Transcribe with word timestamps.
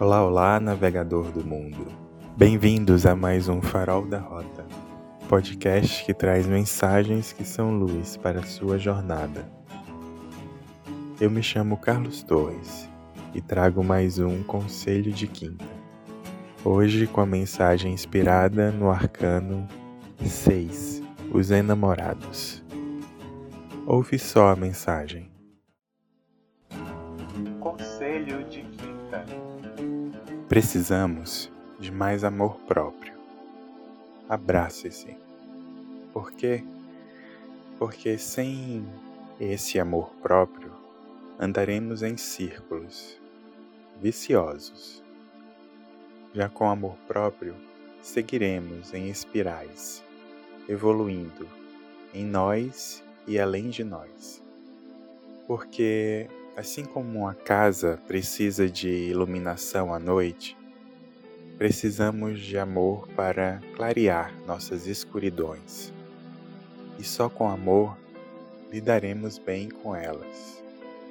Olá, 0.00 0.24
olá, 0.24 0.58
navegador 0.58 1.30
do 1.30 1.46
mundo. 1.46 1.86
Bem-vindos 2.36 3.06
a 3.06 3.14
mais 3.14 3.48
um 3.48 3.62
Farol 3.62 4.04
da 4.04 4.18
Rota, 4.18 4.66
podcast 5.28 6.04
que 6.04 6.12
traz 6.12 6.48
mensagens 6.48 7.32
que 7.32 7.44
são 7.44 7.70
luz 7.78 8.16
para 8.16 8.40
a 8.40 8.44
sua 8.44 8.76
jornada. 8.76 9.48
Eu 11.20 11.30
me 11.30 11.44
chamo 11.44 11.76
Carlos 11.76 12.24
Torres 12.24 12.90
e 13.32 13.40
trago 13.40 13.84
mais 13.84 14.18
um 14.18 14.42
Conselho 14.42 15.12
de 15.12 15.28
Quinta. 15.28 15.64
Hoje 16.64 17.06
com 17.06 17.20
a 17.20 17.26
mensagem 17.26 17.92
inspirada 17.92 18.72
no 18.72 18.90
arcano 18.90 19.68
6, 20.20 21.04
Os 21.32 21.52
Enamorados. 21.52 22.64
Ouve 23.86 24.18
só 24.18 24.48
a 24.48 24.56
mensagem. 24.56 25.30
Conselho 27.60 28.42
de 28.48 28.62
Quinta. 28.62 29.43
Precisamos 30.48 31.50
de 31.80 31.90
mais 31.90 32.22
amor 32.22 32.58
próprio. 32.66 33.14
Abrace-se. 34.28 35.16
Por 36.12 36.32
quê? 36.32 36.62
Porque 37.78 38.18
sem 38.18 38.86
esse 39.40 39.80
amor 39.80 40.10
próprio, 40.22 40.70
andaremos 41.40 42.02
em 42.02 42.18
círculos 42.18 43.18
viciosos. 44.02 45.02
Já 46.34 46.46
com 46.46 46.68
amor 46.68 46.96
próprio, 47.08 47.54
seguiremos 48.02 48.92
em 48.92 49.08
espirais, 49.08 50.04
evoluindo 50.68 51.48
em 52.12 52.22
nós 52.22 53.02
e 53.26 53.38
além 53.38 53.70
de 53.70 53.82
nós. 53.82 54.42
Porque 55.46 56.28
Assim 56.56 56.84
como 56.84 57.18
uma 57.18 57.34
casa 57.34 58.00
precisa 58.06 58.70
de 58.70 58.88
iluminação 58.88 59.92
à 59.92 59.98
noite, 59.98 60.56
precisamos 61.58 62.40
de 62.40 62.56
amor 62.56 63.08
para 63.16 63.60
clarear 63.74 64.32
nossas 64.46 64.86
escuridões. 64.86 65.92
E 66.96 67.02
só 67.02 67.28
com 67.28 67.48
amor 67.48 67.98
lidaremos 68.70 69.36
bem 69.36 69.68
com 69.68 69.96
elas, 69.96 70.62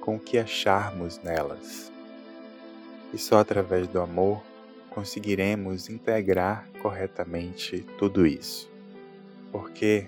com 0.00 0.14
o 0.14 0.20
que 0.20 0.38
acharmos 0.38 1.18
nelas. 1.24 1.90
E 3.12 3.18
só 3.18 3.38
através 3.38 3.88
do 3.88 4.00
amor 4.00 4.40
conseguiremos 4.90 5.88
integrar 5.88 6.68
corretamente 6.80 7.84
tudo 7.98 8.24
isso. 8.24 8.70
Porque 9.50 10.06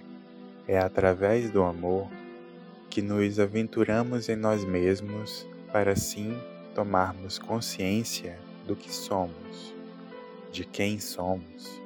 é 0.69 0.79
através 0.79 1.51
do 1.51 1.65
amor 1.65 2.09
que 2.95 3.03
nos 3.03 3.41
aventuramos 3.41 4.29
em 4.29 4.37
nós 4.37 4.65
mesmos 4.65 5.45
para 5.73 5.91
assim 5.91 6.39
tomarmos 6.77 7.41
consciência 7.41 8.39
do 8.69 8.77
que 8.77 8.89
somos, 8.89 9.75
de 10.53 10.65
quem 10.65 11.01
somos, 11.01 11.83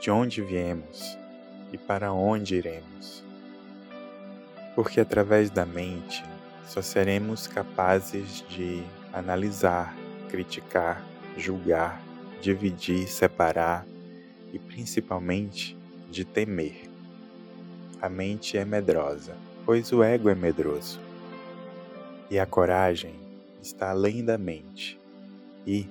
de 0.00 0.10
onde 0.10 0.42
viemos 0.42 1.16
e 1.72 1.78
para 1.78 2.12
onde 2.12 2.56
iremos. 2.56 3.22
Porque 4.74 5.00
através 5.00 5.48
da 5.48 5.64
mente 5.64 6.24
só 6.66 6.82
seremos 6.82 7.46
capazes 7.46 8.44
de 8.48 8.82
analisar, 9.12 9.94
criticar, 10.28 11.06
julgar, 11.36 12.02
dividir, 12.42 13.06
separar 13.06 13.86
e 14.52 14.58
principalmente 14.58 15.78
de 16.10 16.24
temer. 16.24 16.90
A 18.02 18.08
mente 18.08 18.58
é 18.58 18.64
medrosa 18.64 19.46
pois 19.68 19.92
o 19.92 20.02
ego 20.02 20.30
é 20.30 20.34
medroso. 20.34 20.98
E 22.30 22.38
a 22.38 22.46
coragem 22.46 23.14
está 23.60 23.90
além 23.90 24.24
da 24.24 24.38
mente, 24.38 24.98
e 25.66 25.86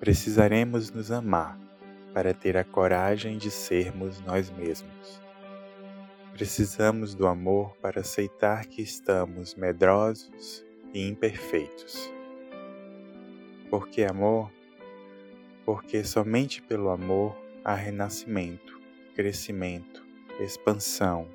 precisaremos 0.00 0.90
nos 0.90 1.12
amar 1.12 1.60
para 2.14 2.32
ter 2.32 2.56
a 2.56 2.64
coragem 2.64 3.36
de 3.36 3.50
sermos 3.50 4.18
nós 4.22 4.48
mesmos. 4.48 5.20
Precisamos 6.32 7.14
do 7.14 7.26
amor 7.26 7.76
para 7.82 8.00
aceitar 8.00 8.64
que 8.64 8.80
estamos 8.80 9.54
medrosos 9.54 10.64
e 10.94 11.06
imperfeitos. 11.06 12.10
Por 13.68 13.88
que 13.88 14.04
amor? 14.04 14.50
Porque 15.66 16.02
somente 16.02 16.62
pelo 16.62 16.88
amor 16.88 17.36
há 17.62 17.74
renascimento, 17.74 18.80
crescimento, 19.14 20.02
expansão, 20.40 21.28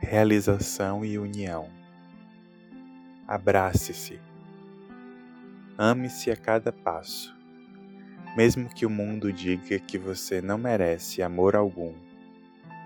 realização 0.00 1.04
e 1.04 1.18
união. 1.18 1.68
Abrace-se. 3.26 4.20
Ame-se 5.76 6.30
a 6.30 6.36
cada 6.36 6.72
passo. 6.72 7.34
Mesmo 8.36 8.68
que 8.68 8.84
o 8.84 8.90
mundo 8.90 9.32
diga 9.32 9.78
que 9.78 9.98
você 9.98 10.40
não 10.42 10.58
merece 10.58 11.22
amor 11.22 11.56
algum, 11.56 11.94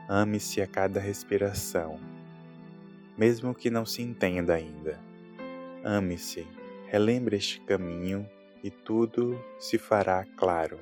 ame-se 0.09 0.62
a 0.62 0.66
cada 0.66 1.00
respiração. 1.00 1.98
Mesmo 3.19 3.54
que 3.54 3.69
não 3.69 3.84
se 3.84 4.00
entenda 4.00 4.54
ainda, 4.54 4.98
ame-se, 5.84 6.47
relembre 6.87 7.37
este 7.37 7.60
caminho 7.60 8.27
e 8.62 8.71
tudo 8.71 9.38
se 9.59 9.77
fará 9.77 10.25
claro. 10.37 10.78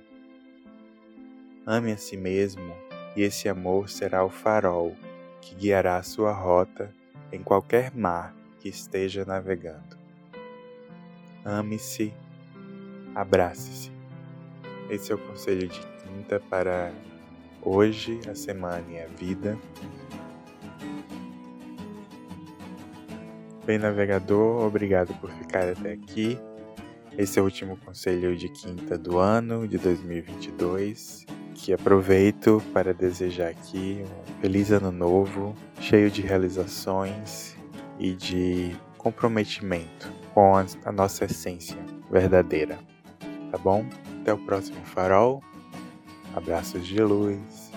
Ame 1.67 1.93
a 1.93 1.97
si 1.97 2.17
mesmo 2.17 2.75
e 3.17 3.23
esse 3.23 3.49
amor 3.49 3.89
será 3.89 4.25
o 4.25 4.31
farol 4.31 4.95
que 5.41 5.55
guiará 5.55 6.03
sua 6.03 6.33
rota 6.33 6.93
em 7.33 7.43
qualquer 7.43 7.95
mar 7.95 8.35
que 8.61 8.69
esteja 8.69 9.25
navegando. 9.25 9.97
Ame-se, 11.45 12.13
abrace-se. 13.15 13.93
Esse 14.91 15.13
é 15.13 15.15
o 15.15 15.19
conselho 15.19 15.69
de 15.69 15.81
quinta 15.81 16.41
para 16.41 16.93
hoje, 17.63 18.21
a 18.29 18.35
semana 18.35 18.85
e 18.91 19.01
a 19.01 19.07
vida. 19.07 19.59
Bem, 23.65 23.79
navegador, 23.79 24.65
obrigado 24.65 25.15
por 25.21 25.31
ficar 25.31 25.69
até 25.69 25.93
aqui. 25.93 26.39
Esse 27.17 27.39
é 27.39 27.43
o 27.43 27.45
último 27.45 27.77
conselho 27.77 28.37
de 28.37 28.49
quinta 28.49 28.97
do 28.97 29.19
ano 29.19 29.69
de 29.69 29.77
2022 29.77 31.38
que 31.59 31.73
aproveito 31.73 32.63
para 32.73 32.95
desejar 32.95 33.49
aqui 33.49 34.05
um 34.05 34.41
feliz 34.41 34.71
ano 34.71 34.93
novo, 34.93 35.55
cheio 35.81 36.09
de 36.09 36.23
realizações 36.23 37.57
e 37.99 38.15
de 38.15 38.77
comprometimento 38.97 40.11
com 40.33 40.55
a 40.57 40.93
nossa 40.93 41.25
essência 41.25 41.77
verdadeira. 42.11 42.79
Tá 43.51 43.59
bom? 43.59 43.85
Até 44.21 44.33
o 44.33 44.39
próximo 44.39 44.81
farol. 44.85 45.43
Abraços 46.35 46.87
de 46.87 47.03
luz. 47.03 47.68